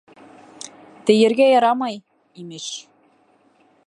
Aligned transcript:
—Тейергә 1.09 1.49
ярамай, 1.51 2.01
имеш! 2.45 2.67